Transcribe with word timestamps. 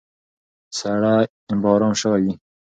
سړی 0.77 1.23
به 1.61 1.67
ارام 1.75 1.93
شوی 2.01 2.21
وي. 2.25 2.33